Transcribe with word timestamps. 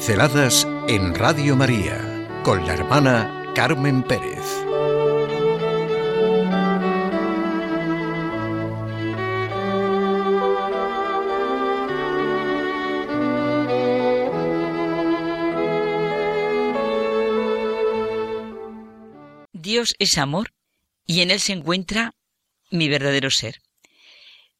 Pinceladas 0.00 0.66
en 0.88 1.14
Radio 1.14 1.56
María 1.56 2.26
con 2.42 2.64
la 2.66 2.72
hermana 2.72 3.52
Carmen 3.54 4.02
Pérez. 4.02 4.46
Dios 19.52 19.94
es 19.98 20.16
amor 20.16 20.54
y 21.06 21.20
en 21.20 21.30
Él 21.30 21.40
se 21.40 21.52
encuentra 21.52 22.14
mi 22.70 22.88
verdadero 22.88 23.30
ser. 23.30 23.60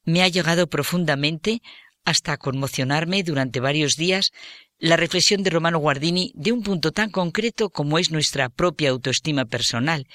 Me 0.04 0.22
ha 0.22 0.28
llegado 0.28 0.66
profundamente 0.68 1.62
hasta 2.04 2.36
conmocionarme 2.36 3.22
durante 3.22 3.60
varios 3.60 3.96
días 3.96 4.32
la 4.80 4.96
reflexión 4.96 5.42
de 5.42 5.50
Romano 5.50 5.78
Guardini 5.78 6.32
de 6.34 6.52
un 6.52 6.62
punto 6.62 6.90
tan 6.90 7.10
concreto 7.10 7.68
como 7.68 7.98
es 7.98 8.10
nuestra 8.10 8.48
propia 8.48 8.90
autoestima 8.90 9.44
personal, 9.44 10.08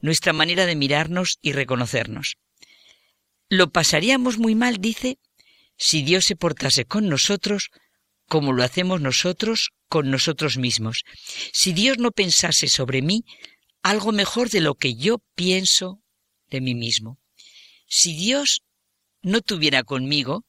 nuestra 0.00 0.34
manera 0.34 0.66
de 0.66 0.76
mirarnos 0.76 1.38
y 1.40 1.52
reconocernos. 1.52 2.36
Lo 3.48 3.70
pasaríamos 3.70 4.38
muy 4.38 4.54
mal, 4.54 4.76
dice, 4.78 5.18
si 5.76 6.02
Dios 6.02 6.26
se 6.26 6.36
portase 6.36 6.84
con 6.84 7.08
nosotros 7.08 7.70
como 8.28 8.52
lo 8.52 8.62
hacemos 8.62 9.00
nosotros 9.00 9.70
con 9.88 10.10
nosotros 10.10 10.56
mismos, 10.56 11.02
si 11.52 11.72
Dios 11.72 11.98
no 11.98 12.12
pensase 12.12 12.68
sobre 12.68 13.02
mí 13.02 13.24
algo 13.82 14.12
mejor 14.12 14.50
de 14.50 14.60
lo 14.60 14.74
que 14.74 14.94
yo 14.94 15.18
pienso 15.34 16.00
de 16.50 16.60
mí 16.60 16.74
mismo. 16.74 17.18
Si 17.88 18.14
Dios 18.14 18.62
no 19.22 19.40
tuviera 19.40 19.82
conmigo, 19.82 20.44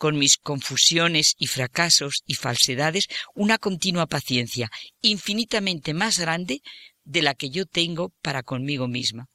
con 0.00 0.16
mis 0.16 0.38
confusiones 0.38 1.34
y 1.36 1.46
fracasos 1.46 2.22
y 2.26 2.34
falsedades, 2.34 3.04
una 3.34 3.58
continua 3.58 4.06
paciencia 4.06 4.70
infinitamente 5.02 5.92
más 5.92 6.18
grande 6.18 6.62
de 7.04 7.20
la 7.20 7.34
que 7.34 7.50
yo 7.50 7.66
tengo 7.66 8.08
para 8.22 8.42
conmigo 8.42 8.88
misma. 8.88 9.28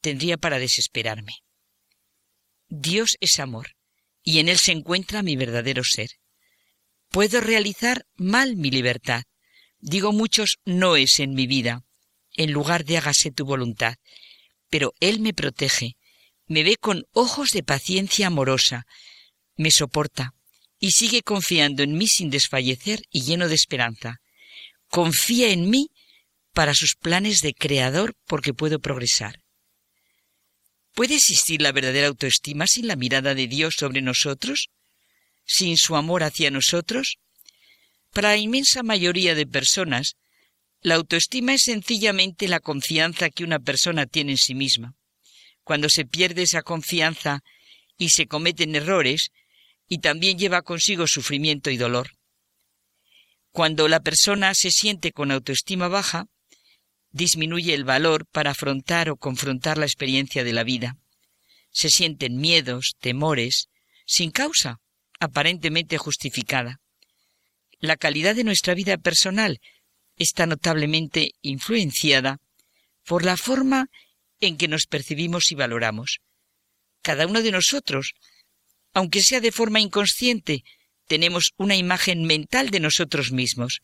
Tendría 0.00 0.38
para 0.38 0.58
desesperarme. 0.58 1.34
Dios 2.70 3.18
es 3.20 3.38
amor, 3.40 3.76
y 4.22 4.38
en 4.38 4.48
Él 4.48 4.56
se 4.56 4.72
encuentra 4.72 5.22
mi 5.22 5.36
verdadero 5.36 5.84
ser. 5.84 6.12
Puedo 7.10 7.42
realizar 7.42 8.06
mal 8.16 8.56
mi 8.56 8.70
libertad. 8.70 9.24
Digo 9.80 10.12
muchos 10.12 10.60
no 10.64 10.96
es 10.96 11.20
en 11.20 11.34
mi 11.34 11.46
vida, 11.46 11.84
en 12.32 12.52
lugar 12.52 12.86
de 12.86 12.96
hágase 12.96 13.32
tu 13.32 13.44
voluntad. 13.44 13.96
Pero 14.70 14.94
Él 15.00 15.20
me 15.20 15.34
protege, 15.34 15.98
me 16.46 16.62
ve 16.62 16.76
con 16.76 17.04
ojos 17.12 17.50
de 17.50 17.62
paciencia 17.62 18.28
amorosa, 18.28 18.86
me 19.58 19.70
soporta 19.70 20.34
y 20.80 20.92
sigue 20.92 21.22
confiando 21.22 21.82
en 21.82 21.98
mí 21.98 22.06
sin 22.06 22.30
desfallecer 22.30 23.02
y 23.10 23.24
lleno 23.24 23.48
de 23.48 23.54
esperanza. 23.54 24.20
Confía 24.88 25.50
en 25.50 25.68
mí 25.68 25.90
para 26.54 26.74
sus 26.74 26.94
planes 26.94 27.40
de 27.42 27.52
creador 27.52 28.14
porque 28.26 28.54
puedo 28.54 28.78
progresar. 28.78 29.42
¿Puede 30.94 31.16
existir 31.16 31.60
la 31.60 31.72
verdadera 31.72 32.08
autoestima 32.08 32.66
sin 32.66 32.86
la 32.86 32.96
mirada 32.96 33.34
de 33.34 33.46
Dios 33.46 33.74
sobre 33.76 34.00
nosotros? 34.00 34.68
¿Sin 35.44 35.76
su 35.76 35.96
amor 35.96 36.22
hacia 36.22 36.50
nosotros? 36.50 37.18
Para 38.12 38.30
la 38.30 38.36
inmensa 38.36 38.82
mayoría 38.82 39.34
de 39.34 39.46
personas, 39.46 40.16
la 40.80 40.94
autoestima 40.94 41.54
es 41.54 41.62
sencillamente 41.62 42.48
la 42.48 42.60
confianza 42.60 43.30
que 43.30 43.44
una 43.44 43.58
persona 43.58 44.06
tiene 44.06 44.32
en 44.32 44.38
sí 44.38 44.54
misma. 44.54 44.94
Cuando 45.64 45.88
se 45.88 46.04
pierde 46.04 46.42
esa 46.42 46.62
confianza 46.62 47.42
y 47.96 48.10
se 48.10 48.26
cometen 48.26 48.74
errores, 48.74 49.30
y 49.88 49.98
también 49.98 50.38
lleva 50.38 50.62
consigo 50.62 51.06
sufrimiento 51.06 51.70
y 51.70 51.76
dolor. 51.76 52.10
Cuando 53.50 53.88
la 53.88 54.00
persona 54.00 54.54
se 54.54 54.70
siente 54.70 55.12
con 55.12 55.30
autoestima 55.30 55.88
baja, 55.88 56.26
disminuye 57.10 57.74
el 57.74 57.84
valor 57.84 58.26
para 58.26 58.50
afrontar 58.50 59.08
o 59.10 59.16
confrontar 59.16 59.78
la 59.78 59.86
experiencia 59.86 60.44
de 60.44 60.52
la 60.52 60.64
vida. 60.64 60.96
Se 61.70 61.88
sienten 61.88 62.36
miedos, 62.36 62.96
temores, 63.00 63.68
sin 64.06 64.30
causa, 64.30 64.80
aparentemente 65.18 65.98
justificada. 65.98 66.80
La 67.80 67.96
calidad 67.96 68.34
de 68.34 68.44
nuestra 68.44 68.74
vida 68.74 68.98
personal 68.98 69.60
está 70.16 70.46
notablemente 70.46 71.32
influenciada 71.42 72.38
por 73.04 73.24
la 73.24 73.36
forma 73.36 73.88
en 74.40 74.56
que 74.56 74.68
nos 74.68 74.86
percibimos 74.86 75.50
y 75.50 75.54
valoramos. 75.54 76.20
Cada 77.02 77.26
uno 77.26 77.42
de 77.42 77.52
nosotros 77.52 78.14
aunque 78.94 79.22
sea 79.22 79.40
de 79.40 79.52
forma 79.52 79.80
inconsciente, 79.80 80.64
tenemos 81.06 81.52
una 81.56 81.76
imagen 81.76 82.24
mental 82.24 82.70
de 82.70 82.80
nosotros 82.80 83.32
mismos. 83.32 83.80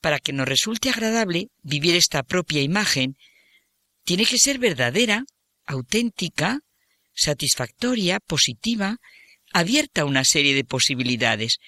Para 0.00 0.18
que 0.18 0.32
nos 0.32 0.46
resulte 0.46 0.90
agradable 0.90 1.48
vivir 1.62 1.96
esta 1.96 2.22
propia 2.22 2.60
imagen, 2.62 3.16
tiene 4.04 4.26
que 4.26 4.38
ser 4.38 4.58
verdadera, 4.58 5.24
auténtica, 5.66 6.60
satisfactoria, 7.14 8.20
positiva, 8.20 8.98
abierta 9.52 10.02
a 10.02 10.04
una 10.04 10.24
serie 10.24 10.54
de 10.54 10.64
posibilidades. 10.64 11.58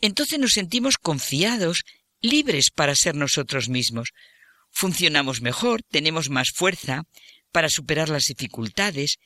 Entonces 0.00 0.38
nos 0.38 0.52
sentimos 0.52 0.98
confiados, 0.98 1.84
libres 2.20 2.70
para 2.70 2.94
ser 2.94 3.14
nosotros 3.14 3.68
mismos. 3.68 4.10
Funcionamos 4.70 5.40
mejor, 5.40 5.82
tenemos 5.90 6.28
más 6.28 6.50
fuerza 6.54 7.04
para 7.50 7.70
superar 7.70 8.10
las 8.10 8.26
dificultades, 8.26 9.16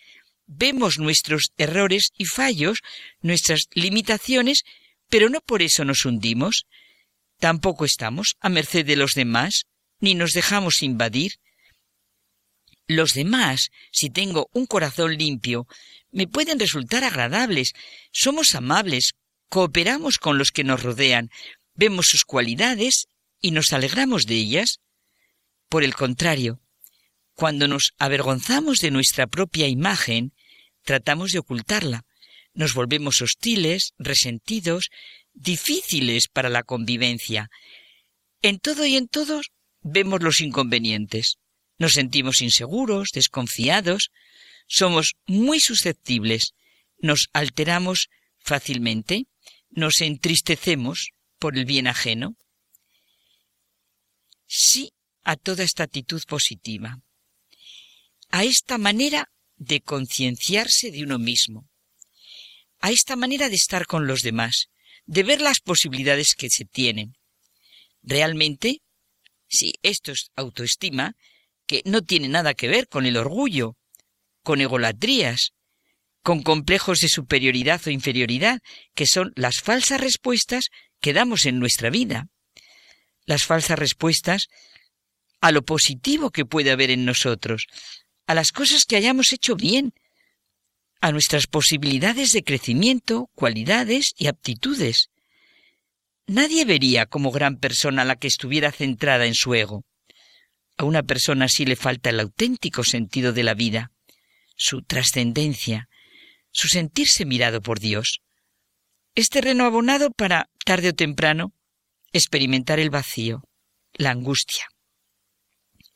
vemos 0.50 0.98
nuestros 0.98 1.52
errores 1.56 2.10
y 2.18 2.24
fallos, 2.24 2.80
nuestras 3.22 3.68
limitaciones, 3.72 4.64
pero 5.08 5.28
no 5.28 5.40
por 5.40 5.62
eso 5.62 5.84
nos 5.84 6.04
hundimos. 6.04 6.66
Tampoco 7.38 7.84
estamos 7.84 8.36
a 8.40 8.48
merced 8.48 8.84
de 8.84 8.96
los 8.96 9.14
demás, 9.14 9.66
ni 10.00 10.14
nos 10.14 10.32
dejamos 10.32 10.82
invadir. 10.82 11.34
Los 12.88 13.14
demás, 13.14 13.70
si 13.92 14.10
tengo 14.10 14.48
un 14.52 14.66
corazón 14.66 15.16
limpio, 15.16 15.68
me 16.10 16.26
pueden 16.26 16.58
resultar 16.58 17.04
agradables, 17.04 17.72
somos 18.10 18.56
amables, 18.56 19.12
cooperamos 19.48 20.18
con 20.18 20.36
los 20.36 20.50
que 20.50 20.64
nos 20.64 20.82
rodean, 20.82 21.30
vemos 21.74 22.06
sus 22.06 22.24
cualidades 22.24 23.06
y 23.40 23.52
nos 23.52 23.72
alegramos 23.72 24.26
de 24.26 24.34
ellas. 24.34 24.80
Por 25.68 25.84
el 25.84 25.94
contrario, 25.94 26.60
cuando 27.34 27.68
nos 27.68 27.94
avergonzamos 27.98 28.78
de 28.78 28.90
nuestra 28.90 29.28
propia 29.28 29.68
imagen, 29.68 30.32
tratamos 30.82 31.32
de 31.32 31.38
ocultarla. 31.38 32.04
Nos 32.52 32.74
volvemos 32.74 33.22
hostiles, 33.22 33.92
resentidos, 33.98 34.91
difíciles 35.32 36.28
para 36.28 36.48
la 36.48 36.62
convivencia. 36.62 37.50
En 38.42 38.58
todo 38.58 38.86
y 38.86 38.96
en 38.96 39.08
todos 39.08 39.50
vemos 39.82 40.22
los 40.22 40.41
inconvenientes. 40.41 41.38
Nos 41.78 41.92
sentimos 41.92 42.41
inseguros, 42.41 43.10
desconfiados, 43.12 44.10
somos 44.66 45.16
muy 45.26 45.60
susceptibles, 45.60 46.54
nos 46.98 47.28
alteramos 47.32 48.08
fácilmente, 48.38 49.26
nos 49.70 50.00
entristecemos 50.00 51.10
por 51.38 51.56
el 51.56 51.64
bien 51.64 51.86
ajeno. 51.86 52.36
Sí 54.47 54.92
a 55.24 55.36
toda 55.36 55.64
esta 55.64 55.84
actitud 55.84 56.22
positiva. 56.26 57.00
A 58.30 58.44
esta 58.44 58.78
manera 58.78 59.30
de 59.60 59.82
concienciarse 59.82 60.91
de 60.91 61.03
uno 61.04 61.19
mismo, 61.19 61.69
a 62.81 62.91
esta 62.91 63.15
manera 63.15 63.50
de 63.50 63.56
estar 63.56 63.87
con 63.87 64.06
los 64.06 64.22
demás, 64.22 64.71
de 65.04 65.22
ver 65.22 65.43
las 65.43 65.60
posibilidades 65.60 66.34
que 66.34 66.48
se 66.48 66.65
tienen. 66.65 67.12
Realmente, 68.03 68.81
si 69.48 69.75
esto 69.82 70.12
es 70.12 70.31
autoestima, 70.34 71.15
que 71.66 71.82
no 71.84 72.00
tiene 72.00 72.28
nada 72.28 72.54
que 72.54 72.69
ver 72.69 72.88
con 72.88 73.04
el 73.04 73.19
orgullo, 73.19 73.77
con 74.42 74.62
egolatrías, 74.62 75.53
con 76.22 76.42
complejos 76.42 77.01
de 77.01 77.09
superioridad 77.09 77.83
o 77.86 77.91
inferioridad, 77.91 78.60
que 78.95 79.06
son 79.06 79.30
las 79.36 79.60
falsas 79.60 80.01
respuestas 80.01 80.71
que 81.01 81.13
damos 81.13 81.45
en 81.45 81.59
nuestra 81.59 81.91
vida. 81.91 82.28
Las 83.27 83.45
falsas 83.45 83.78
respuestas 83.78 84.47
a 85.42 85.53
lo 85.53 85.63
positivo 85.63 86.30
que 86.30 86.47
puede 86.47 86.71
haber 86.71 86.91
en 86.91 87.04
nosotros, 87.04 87.66
a 88.26 88.34
las 88.34 88.52
cosas 88.52 88.84
que 88.84 88.96
hayamos 88.96 89.32
hecho 89.32 89.56
bien, 89.56 89.92
a 91.00 91.12
nuestras 91.12 91.46
posibilidades 91.46 92.32
de 92.32 92.44
crecimiento, 92.44 93.30
cualidades 93.34 94.12
y 94.16 94.26
aptitudes. 94.26 95.10
Nadie 96.26 96.64
vería 96.64 97.06
como 97.06 97.30
gran 97.30 97.56
persona 97.56 98.04
la 98.04 98.16
que 98.16 98.28
estuviera 98.28 98.70
centrada 98.70 99.26
en 99.26 99.34
su 99.34 99.54
ego. 99.54 99.84
A 100.76 100.84
una 100.84 101.02
persona 101.02 101.46
así 101.46 101.64
le 101.64 101.76
falta 101.76 102.10
el 102.10 102.20
auténtico 102.20 102.84
sentido 102.84 103.32
de 103.32 103.42
la 103.42 103.54
vida, 103.54 103.92
su 104.56 104.82
trascendencia, 104.82 105.88
su 106.52 106.68
sentirse 106.68 107.24
mirado 107.24 107.62
por 107.62 107.80
Dios. 107.80 108.20
Es 109.14 109.28
terreno 109.28 109.64
abonado 109.64 110.10
para, 110.10 110.50
tarde 110.64 110.90
o 110.90 110.94
temprano, 110.94 111.52
experimentar 112.12 112.78
el 112.78 112.90
vacío, 112.90 113.42
la 113.94 114.10
angustia. 114.10 114.66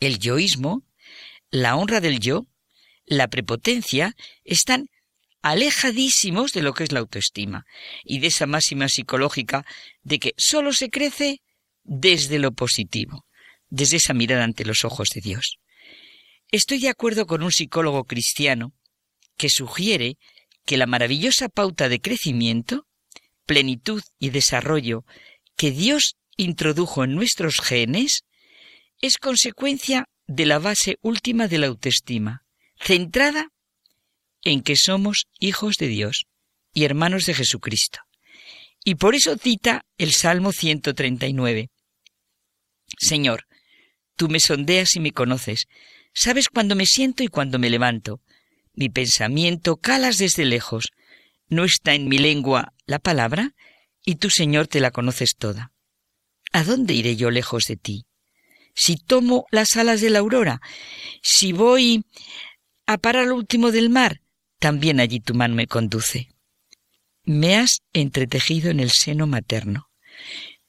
El 0.01 0.19
yoísmo 0.19 0.83
la 1.55 1.77
honra 1.77 2.01
del 2.01 2.19
yo, 2.19 2.49
la 3.07 3.29
prepotencia, 3.29 4.17
están 4.43 4.89
alejadísimos 5.41 6.53
de 6.53 6.63
lo 6.63 6.75
que 6.75 6.83
es 6.83 6.91
la 6.91 6.99
autoestima 6.99 7.65
y 8.03 8.19
de 8.19 8.27
esa 8.27 8.47
máxima 8.47 8.89
psicológica 8.89 9.65
de 10.03 10.19
que 10.19 10.35
solo 10.37 10.73
se 10.73 10.91
crece 10.91 11.43
desde 11.85 12.41
lo 12.41 12.51
positivo, 12.51 13.25
desde 13.69 13.99
esa 13.99 14.15
mirada 14.15 14.43
ante 14.43 14.65
los 14.65 14.85
ojos 14.85 15.11
de 15.15 15.21
Dios. 15.21 15.59
Estoy 16.51 16.81
de 16.81 16.89
acuerdo 16.89 17.25
con 17.25 17.45
un 17.45 17.53
psicólogo 17.53 18.03
cristiano 18.03 18.73
que 19.37 19.49
sugiere 19.49 20.19
que 20.67 20.77
la 20.77 20.87
maravillosa 20.87 21.49
pauta 21.49 21.89
de 21.89 22.01
crecimiento, 22.01 22.89
plenitud 23.47 24.03
y 24.19 24.31
desarrollo 24.31 25.05
que 25.57 25.71
Dios 25.71 26.17
introdujo 26.37 27.05
en 27.05 27.15
nuestros 27.15 27.61
genes 27.61 28.25
es 29.01 29.19
consecuencia 29.19 30.09
de 30.27 30.47
la 30.47 30.59
base 30.59 30.99
última 31.03 31.49
de 31.49 31.59
la 31.59 31.67
autoestima, 31.67 32.45
centrada 32.79 33.53
en 34.43 34.63
que 34.63 34.77
somos 34.77 35.27
hijos 35.39 35.77
de 35.77 35.89
Dios 35.89 36.27
y 36.73 36.85
hermanos 36.85 37.27
de 37.27 37.35
Jesucristo. 37.35 38.01
Y 38.85 38.97
por 38.97 39.15
eso 39.15 39.37
cita 39.39 39.85
el 39.97 40.13
Salmo 40.13 40.53
139. 40.53 41.71
Señor, 42.99 43.47
tú 44.17 44.29
me 44.29 44.41
sondeas 44.41 44.97
y 44.97 45.01
me 45.01 45.13
conoces, 45.13 45.67
sabes 46.13 46.49
cuándo 46.49 46.77
me 46.77 46.87
siento 46.87 47.23
y 47.23 47.29
cuándo 47.29 47.59
me 47.59 47.71
levanto. 47.71 48.21
Mi 48.75 48.89
pensamiento 48.89 49.77
calas 49.77 50.19
desde 50.19 50.45
lejos. 50.45 50.87
No 51.49 51.65
está 51.65 51.95
en 51.95 52.09
mi 52.09 52.19
lengua 52.19 52.73
la 52.87 52.99
palabra, 52.99 53.55
y 54.05 54.17
tú, 54.17 54.29
Señor, 54.29 54.67
te 54.67 54.81
la 54.81 54.91
conoces 54.91 55.37
toda. 55.37 55.73
¿A 56.53 56.63
dónde 56.65 56.95
iré 56.95 57.17
yo 57.17 57.31
lejos 57.31 57.65
de 57.65 57.77
ti? 57.77 58.07
Si 58.75 58.97
tomo 58.97 59.47
las 59.51 59.77
alas 59.77 60.01
de 60.01 60.11
la 60.11 60.19
aurora, 60.19 60.61
si 61.23 61.53
voy 61.53 62.05
a 62.87 62.99
parar 62.99 63.25
al 63.25 63.33
último 63.33 63.71
del 63.71 63.89
mar, 63.89 64.21
también 64.59 65.01
allí 65.01 65.21
tu 65.21 65.35
mano 65.35 65.55
me 65.55 65.67
conduce. 65.67 66.29
Me 67.25 67.57
has 67.57 67.83
entretejido 67.93 68.71
en 68.71 68.81
el 68.81 68.91
seno 68.91 69.27
materno. 69.27 69.89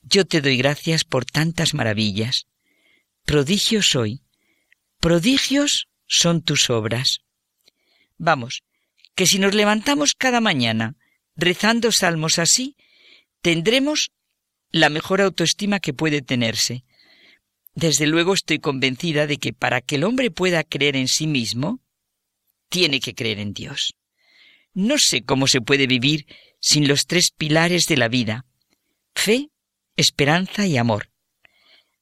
Yo 0.02 0.26
te 0.26 0.42
doy 0.42 0.58
gracias 0.58 1.04
por 1.04 1.26
tantas 1.26 1.74
maravillas. 1.74 2.46
Prodigio 3.26 3.82
soy. 3.82 4.22
Prodigios 5.00 5.88
son 6.06 6.42
tus 6.42 6.70
obras. 6.70 7.20
Vamos, 8.18 8.64
que 9.16 9.26
si 9.26 9.40
nos 9.40 9.56
levantamos 9.56 10.14
cada 10.14 10.42
mañana 10.42 10.96
rezando 11.36 11.92
salmos 11.92 12.40
así, 12.40 12.78
tendremos 13.42 14.12
la 14.72 14.90
mejor 14.90 15.22
autoestima 15.22 15.80
que 15.80 15.94
puede 15.94 16.22
tenerse. 16.22 16.84
Desde 17.76 18.08
luego 18.08 18.34
estoy 18.34 18.60
convencida 18.60 19.28
de 19.28 19.38
que 19.38 19.52
para 19.52 19.82
que 19.82 19.96
el 19.96 20.06
hombre 20.06 20.32
pueda 20.32 20.64
creer 20.64 20.96
en 20.96 21.10
sí 21.10 21.28
mismo, 21.28 21.82
tiene 22.70 23.02
que 23.02 23.14
creer 23.14 23.40
en 23.40 23.54
Dios. 23.54 23.96
No 24.74 24.98
sé 24.98 25.24
cómo 25.24 25.48
se 25.48 25.62
puede 25.62 25.86
vivir 25.86 26.26
sin 26.60 26.88
los 26.88 27.06
tres 27.06 27.32
pilares 27.32 27.86
de 27.86 27.98
la 27.98 28.08
vida, 28.08 28.46
fe, 29.14 29.50
esperanza 29.98 30.66
y 30.66 30.78
amor. 30.78 31.12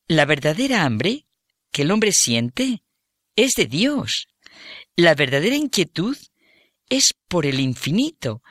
La 0.08 0.26
verdadera 0.26 0.84
hambre 0.84 1.26
que 1.72 1.82
el 1.82 1.92
hombre 1.92 2.12
siente 2.12 2.84
es 3.36 3.54
de 3.54 3.66
Dios. 3.66 4.28
La 4.96 5.16
verdadera 5.16 5.56
inquietud 5.56 6.18
es 6.90 7.14
por 7.28 7.48
el 7.48 7.60
infinito. 7.60 8.44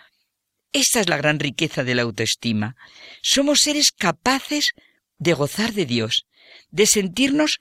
Esta 0.73 1.01
es 1.01 1.09
la 1.09 1.19
gran 1.19 1.39
riqueza 1.39 1.85
de 1.85 1.95
la 1.95 2.03
autoestima. 2.03 2.77
Somos 3.21 3.61
seres 3.61 3.93
capaces 3.93 4.73
de 5.19 5.35
gozar 5.35 5.73
de 5.73 5.87
Dios, 5.87 6.27
de 6.70 6.87
sentirnos 6.87 7.58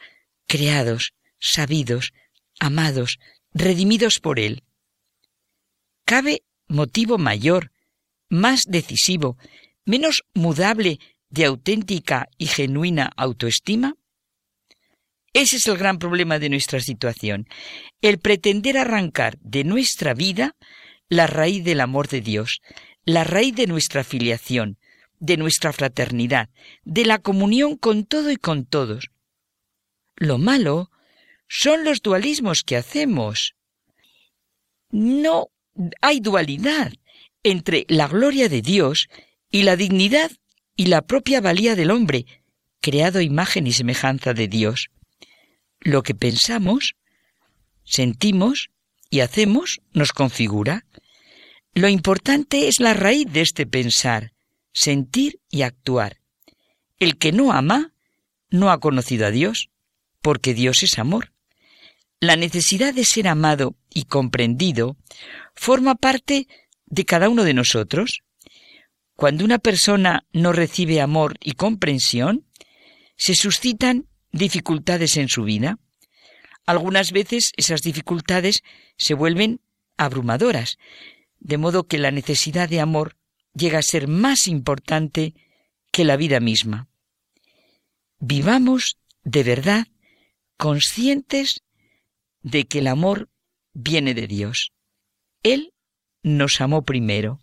creados, 0.47 1.13
sabidos, 1.39 2.13
amados, 2.59 3.19
redimidos 3.53 4.19
por 4.19 4.39
Él. 4.39 4.63
¿Cabe 6.05 6.43
motivo 6.67 7.17
mayor, 7.17 7.71
más 8.29 8.65
decisivo, 8.67 9.37
menos 9.85 10.23
mudable 10.33 10.99
de 11.29 11.45
auténtica 11.45 12.27
y 12.37 12.47
genuina 12.47 13.11
autoestima? 13.15 13.95
Ese 15.33 15.57
es 15.57 15.67
el 15.67 15.77
gran 15.77 15.97
problema 15.97 16.39
de 16.39 16.49
nuestra 16.49 16.81
situación, 16.81 17.47
el 18.01 18.19
pretender 18.19 18.77
arrancar 18.77 19.37
de 19.39 19.63
nuestra 19.63 20.13
vida 20.13 20.55
la 21.07 21.27
raíz 21.27 21.63
del 21.63 21.81
amor 21.81 22.07
de 22.07 22.21
Dios, 22.21 22.61
la 23.03 23.23
raíz 23.23 23.55
de 23.55 23.67
nuestra 23.67 24.03
filiación, 24.03 24.77
de 25.21 25.37
nuestra 25.37 25.71
fraternidad, 25.71 26.49
de 26.83 27.05
la 27.05 27.19
comunión 27.19 27.77
con 27.77 28.05
todo 28.05 28.31
y 28.31 28.37
con 28.37 28.65
todos. 28.65 29.11
Lo 30.17 30.37
malo 30.37 30.89
son 31.47 31.85
los 31.85 32.01
dualismos 32.01 32.63
que 32.63 32.75
hacemos. 32.75 33.53
No 34.89 35.47
hay 36.01 36.19
dualidad 36.19 36.91
entre 37.43 37.85
la 37.87 38.07
gloria 38.07 38.49
de 38.49 38.61
Dios 38.61 39.07
y 39.51 39.63
la 39.63 39.75
dignidad 39.75 40.31
y 40.75 40.87
la 40.87 41.03
propia 41.03 41.39
valía 41.39 41.75
del 41.75 41.91
hombre, 41.91 42.25
creado 42.81 43.21
imagen 43.21 43.67
y 43.67 43.73
semejanza 43.73 44.33
de 44.33 44.47
Dios. 44.47 44.89
Lo 45.79 46.01
que 46.01 46.15
pensamos, 46.15 46.95
sentimos 47.83 48.69
y 49.11 49.19
hacemos 49.19 49.81
nos 49.93 50.13
configura. 50.13 50.85
Lo 51.73 51.87
importante 51.89 52.67
es 52.67 52.79
la 52.79 52.95
raíz 52.95 53.31
de 53.31 53.41
este 53.41 53.67
pensar, 53.67 54.33
sentir 54.73 55.39
y 55.49 55.63
actuar. 55.63 56.19
El 56.99 57.17
que 57.17 57.31
no 57.31 57.51
ama 57.51 57.93
no 58.49 58.71
ha 58.71 58.79
conocido 58.79 59.25
a 59.25 59.31
Dios, 59.31 59.69
porque 60.21 60.53
Dios 60.53 60.83
es 60.83 60.99
amor. 60.99 61.33
La 62.19 62.35
necesidad 62.35 62.93
de 62.93 63.05
ser 63.05 63.27
amado 63.27 63.75
y 63.89 64.03
comprendido 64.03 64.97
forma 65.55 65.95
parte 65.95 66.47
de 66.85 67.05
cada 67.05 67.29
uno 67.29 67.43
de 67.43 67.53
nosotros. 67.53 68.21
Cuando 69.15 69.43
una 69.43 69.59
persona 69.59 70.25
no 70.31 70.51
recibe 70.51 71.01
amor 71.01 71.37
y 71.41 71.53
comprensión, 71.53 72.45
se 73.17 73.35
suscitan 73.35 74.07
dificultades 74.31 75.17
en 75.17 75.29
su 75.29 75.43
vida. 75.43 75.79
Algunas 76.65 77.11
veces 77.11 77.51
esas 77.57 77.81
dificultades 77.81 78.63
se 78.97 79.13
vuelven 79.13 79.61
abrumadoras, 79.97 80.77
de 81.39 81.57
modo 81.57 81.87
que 81.87 81.97
la 81.97 82.11
necesidad 82.11 82.69
de 82.69 82.81
amor 82.81 83.17
llega 83.53 83.79
a 83.79 83.83
ser 83.83 84.07
más 84.07 84.47
importante 84.47 85.33
que 85.91 86.05
la 86.05 86.17
vida 86.17 86.39
misma. 86.39 86.87
Vivamos 88.19 88.97
de 89.23 89.43
verdad 89.43 89.87
conscientes 90.57 91.61
de 92.41 92.65
que 92.65 92.79
el 92.79 92.87
amor 92.87 93.29
viene 93.73 94.13
de 94.13 94.27
Dios. 94.27 94.71
Él 95.43 95.73
nos 96.23 96.61
amó 96.61 96.83
primero. 96.83 97.39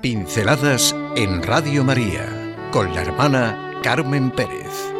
Pinceladas 0.00 0.96
en 1.16 1.42
Radio 1.44 1.84
María 1.84 2.70
con 2.72 2.92
la 2.92 3.02
hermana 3.02 3.80
Carmen 3.84 4.32
Pérez. 4.32 4.91